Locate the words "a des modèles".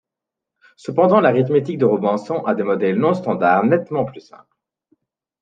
2.45-2.97